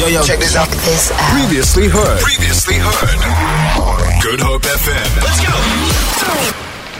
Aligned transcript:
Yo, 0.00 0.06
yo, 0.06 0.22
check 0.22 0.38
this 0.38 0.56
out. 0.56 0.66
This 0.66 1.12
out. 1.12 1.18
Previously 1.38 1.86
heard. 1.86 2.20
Previously 2.22 2.76
heard. 2.78 4.22
Good 4.22 4.40
Hope 4.40 4.62
FM. 4.62 5.22
Let's 5.22 5.40
go. 5.44 5.52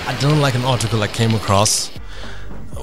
I 0.06 0.14
don't 0.20 0.38
like 0.38 0.54
an 0.54 0.66
article 0.66 1.02
I 1.02 1.06
came 1.08 1.34
across 1.34 1.88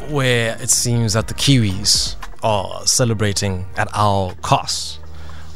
where 0.10 0.60
it 0.60 0.72
seems 0.72 1.14
that 1.14 1.28
the 1.28 1.36
Kiwis 1.36 2.16
are 2.42 2.84
celebrating 2.88 3.68
at 3.78 3.90
our 3.94 4.34
cost, 4.42 5.00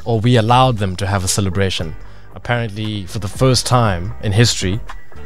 or 0.05 0.19
we 0.19 0.35
allowed 0.35 0.77
them 0.77 0.95
to 0.97 1.07
have 1.07 1.23
a 1.23 1.27
celebration. 1.27 1.95
Apparently, 2.35 3.07
for 3.07 3.17
the 3.17 3.27
first 3.27 3.65
time 3.65 4.13
in 4.21 4.31
history, 4.31 4.79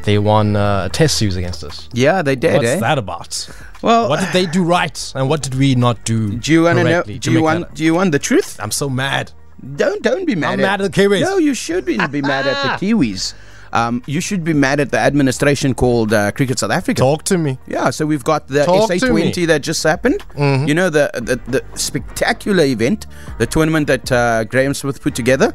they 0.04 0.18
won 0.18 0.56
uh, 0.56 0.86
a 0.86 0.90
test 0.90 1.18
series 1.18 1.36
against 1.36 1.62
us. 1.62 1.90
Yeah, 1.92 2.22
they 2.22 2.38
did. 2.38 2.54
What's 2.54 2.70
eh? 2.70 2.80
that 2.80 2.98
about? 2.98 3.50
Well, 3.86 4.10
What 4.10 4.20
did 4.20 4.34
they 4.34 4.48
do 4.48 4.64
right, 4.64 5.14
and 5.16 5.30
what 5.30 5.44
did 5.44 5.54
we 5.54 5.76
not 5.76 6.04
do? 6.06 6.38
do 6.46 6.52
you 6.52 6.64
want 6.64 6.80
to 6.80 6.84
know? 6.84 7.04
Do 7.04 7.32
you 7.32 7.44
want? 7.44 7.76
Do 7.76 7.84
you 7.84 7.94
want 7.94 8.12
the 8.12 8.20
truth? 8.20 8.58
I'm 8.60 8.72
so 8.72 8.90
mad. 8.90 9.32
Don't 9.76 10.02
don't 10.02 10.26
be 10.26 10.34
mad. 10.36 10.54
I'm 10.54 10.62
mad 10.62 10.82
at 10.82 10.92
the 10.92 11.02
Kiwis. 11.02 11.22
No, 11.22 11.38
you 11.38 11.54
should 11.54 11.86
be 11.86 11.98
mad 11.98 12.48
at 12.48 12.80
the 12.80 12.86
Kiwis. 12.86 13.36
Um, 13.74 14.02
you 14.08 14.22
should 14.22 14.44
be 14.44 14.54
mad 14.54 14.80
at 14.80 14.90
the 14.90 14.98
administration 14.98 15.76
called 15.76 16.14
uh, 16.14 16.32
Cricket 16.32 16.58
South 16.60 16.72
Africa. 16.72 17.00
Talk 17.00 17.24
to 17.24 17.38
me. 17.38 17.60
Yeah, 17.68 17.90
so 17.90 18.06
we've 18.06 18.24
got 18.24 18.48
the 18.48 18.64
Talk 18.64 18.90
SA20 18.90 19.14
me. 19.14 19.32
Mm-hmm. 19.32 19.46
that 19.48 19.62
just 19.62 19.84
happened. 19.84 20.24
You 20.68 20.74
know 20.74 20.90
the, 20.90 21.12
the 21.14 21.36
the 21.52 21.78
spectacular 21.78 22.64
event, 22.64 23.06
the 23.38 23.46
tournament 23.46 23.86
that 23.88 24.12
uh, 24.12 24.46
Graeme 24.46 24.74
Smith 24.74 25.00
put 25.02 25.14
together, 25.14 25.54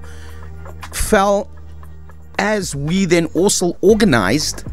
fell 0.92 1.50
as 2.38 2.76
we 2.76 3.06
then 3.06 3.26
also 3.34 3.76
organised 3.82 4.64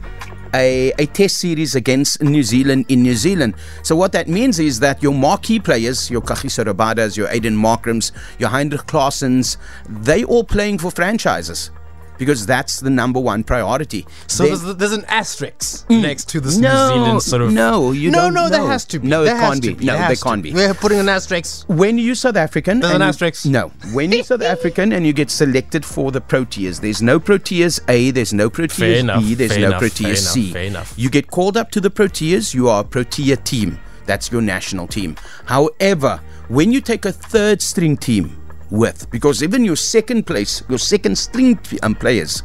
a, 0.54 0.92
a 0.98 1.06
test 1.08 1.38
series 1.38 1.76
against 1.76 2.22
New 2.22 2.44
Zealand 2.44 2.86
in 2.90 3.02
New 3.02 3.16
Zealand. 3.16 3.56
So 3.84 3.96
what 3.96 4.12
that 4.14 4.28
means 4.28 4.60
is 4.60 4.80
that 4.80 5.02
your 5.02 5.14
marquee 5.14 5.60
players, 5.60 6.10
your 6.10 6.22
Kagiso 6.22 6.66
Rabadas, 6.66 7.18
your 7.18 7.28
Aiden 7.28 7.56
Markrams, 7.56 8.12
your 8.40 8.50
Heinrich 8.50 8.82
Klaasens, 8.82 9.58
they 9.88 10.24
all 10.24 10.44
playing 10.44 10.80
for 10.80 10.92
franchises. 10.92 11.72
Because 12.18 12.46
that's 12.46 12.80
the 12.80 12.90
number 12.90 13.20
one 13.20 13.44
priority. 13.44 14.06
So 14.28 14.44
there's, 14.46 14.64
there's 14.76 14.92
an 14.94 15.06
asterisk 15.06 15.90
next 15.90 16.30
to 16.30 16.40
this 16.40 16.58
Mm. 16.58 16.62
No, 16.62 16.88
New 16.90 16.94
Zealand 17.04 17.24
sort 17.24 17.42
of. 17.44 17.54
no, 17.54 17.92
you 17.92 18.10
no, 18.12 18.22
don't 18.22 18.34
no, 18.34 18.50
there 18.50 18.66
has 18.66 18.86
to 18.86 19.00
be. 19.00 19.08
No, 19.08 19.22
it 19.24 19.26
There 19.26 19.36
can't 19.40 19.64
to 19.64 19.76
be. 19.76 19.86
No, 19.86 19.94
There 19.98 20.08
there 20.08 20.16
can't 20.16 20.42
be. 20.44 20.54
We're 20.54 20.74
putting 20.74 21.00
an 21.00 21.10
asterisk. 21.10 21.66
when 21.68 21.98
you're 21.98 22.16
South 22.16 22.36
African, 22.36 22.80
There's 22.80 22.94
and 22.94 23.04
an 23.04 23.08
you- 23.08 23.10
asterisk. 23.10 23.46
No, 23.46 23.70
when 23.94 24.12
you're 24.12 24.24
South 24.24 24.42
African 24.42 24.92
and 24.94 25.06
you 25.06 25.14
get 25.14 25.30
selected 25.30 25.86
for 25.86 26.12
the 26.12 26.22
Proteas, 26.22 26.82
there's 26.82 27.02
no 27.02 27.20
Proteas 27.20 27.80
A, 27.88 28.12
there's 28.12 28.34
no 28.34 28.50
Proteas 28.50 28.72
Fair 28.80 28.98
enough, 29.00 29.22
B, 29.22 29.34
there's 29.36 29.52
fair 29.52 29.60
no 29.62 29.68
enough, 29.68 29.82
fair 29.82 29.90
Proteas 29.90 30.18
C. 30.18 30.40
enough, 30.42 30.54
fair 30.54 30.64
enough. 30.64 30.94
You 30.98 31.10
get 31.10 31.28
called 31.30 31.56
up 31.58 31.72
to 31.72 31.82
the 31.82 31.90
Proteas, 31.92 32.54
you 32.54 32.68
are 32.70 32.82
a 32.82 32.84
Protea 32.84 33.36
team. 33.38 33.80
That's 34.06 34.32
your 34.32 34.42
national 34.42 34.88
team. 34.88 35.16
However, 35.46 36.22
when 36.48 36.72
you 36.72 36.82
take 36.82 37.06
a 37.06 37.12
third 37.12 37.62
string 37.62 37.98
team 37.98 38.36
with, 38.70 39.10
because 39.12 39.44
even 39.44 39.64
your 39.64 39.76
second 39.76 40.26
place, 40.26 40.64
your 40.70 40.80
second 40.80 41.18
string 41.18 41.60
um, 41.84 41.96
players 41.96 42.44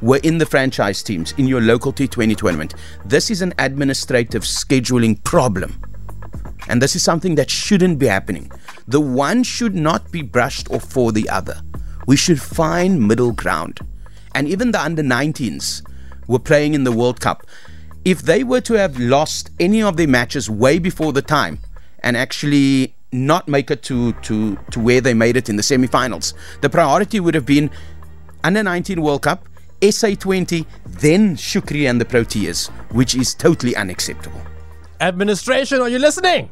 were 0.00 0.20
in 0.22 0.38
the 0.38 0.46
franchise 0.46 1.02
teams 1.02 1.32
in 1.38 1.46
your 1.46 1.60
local 1.60 1.92
T20 1.92 2.36
tournament, 2.36 2.74
this 3.04 3.30
is 3.30 3.42
an 3.42 3.54
administrative 3.58 4.42
scheduling 4.42 5.22
problem. 5.24 5.80
And 6.68 6.80
this 6.80 6.94
is 6.94 7.02
something 7.02 7.34
that 7.36 7.50
shouldn't 7.50 7.98
be 7.98 8.06
happening. 8.06 8.50
The 8.86 9.00
one 9.00 9.42
should 9.42 9.74
not 9.74 10.10
be 10.12 10.22
brushed 10.22 10.70
off 10.70 10.84
for 10.84 11.12
the 11.12 11.28
other. 11.28 11.60
We 12.06 12.16
should 12.16 12.40
find 12.40 13.06
middle 13.06 13.32
ground. 13.32 13.80
And 14.34 14.48
even 14.48 14.70
the 14.70 14.80
under 14.80 15.02
19s 15.02 15.86
were 16.26 16.38
playing 16.38 16.74
in 16.74 16.84
the 16.84 16.92
World 16.92 17.20
Cup. 17.20 17.46
If 18.04 18.22
they 18.22 18.42
were 18.42 18.60
to 18.62 18.74
have 18.74 18.98
lost 18.98 19.50
any 19.60 19.82
of 19.82 19.96
their 19.96 20.08
matches 20.08 20.50
way 20.50 20.78
before 20.78 21.12
the 21.12 21.22
time 21.22 21.58
and 22.00 22.16
actually 22.16 22.94
not 23.12 23.46
make 23.46 23.70
it 23.70 23.82
to, 23.84 24.12
to, 24.14 24.56
to 24.70 24.80
where 24.80 25.00
they 25.00 25.14
made 25.14 25.36
it 25.36 25.48
in 25.48 25.56
the 25.56 25.62
semi 25.62 25.86
finals, 25.86 26.34
the 26.60 26.70
priority 26.70 27.20
would 27.20 27.34
have 27.34 27.46
been 27.46 27.70
under 28.42 28.62
19 28.62 29.00
World 29.00 29.22
Cup, 29.22 29.48
SA20, 29.80 30.66
then 30.86 31.36
Shukri 31.36 31.88
and 31.88 32.00
the 32.00 32.04
Proteas, 32.04 32.68
which 32.92 33.14
is 33.14 33.34
totally 33.34 33.76
unacceptable. 33.76 34.40
Administration, 35.00 35.80
are 35.80 35.88
you 35.88 35.98
listening? 35.98 36.50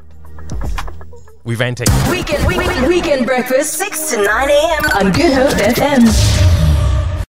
We've 1.44 1.58
venting. 1.58 1.86
Weekend, 2.10 2.46
weekend, 2.46 2.86
weekend 2.86 3.26
breakfast, 3.26 3.74
6 3.74 4.10
to 4.10 4.16
9 4.24 4.50
a.m. 4.50 4.84
on 4.94 5.12
Good 5.12 5.32
Hope 5.32 5.52
FM. 5.52 6.59